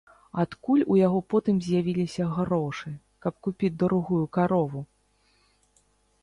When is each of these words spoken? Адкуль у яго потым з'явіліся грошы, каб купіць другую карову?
Адкуль 0.43 0.85
у 0.93 0.95
яго 0.99 1.19
потым 1.33 1.59
з'явіліся 1.65 2.23
грошы, 2.37 2.95
каб 3.27 3.33
купіць 3.49 3.71
другую 3.85 4.19
карову? 4.39 4.81